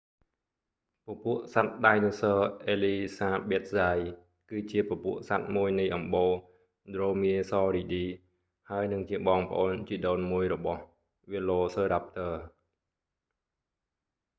[1.05, 3.97] hesperonychus elizabethae ពពួកសត្វដាយណូស័រអេលីសាប៊ែតហ្សាយ
[4.49, 6.31] គឺជាពពួកសត្វមួយនៃអំបូរ
[6.93, 8.05] dromaeosauridae ដ្រូមៀស័រីឌី
[8.69, 10.81] ហើយនិងជាបងប្អូនជីដូនមួយរបស់
[11.31, 12.35] velociraptor វែឡូសឺរាប់ទ័រ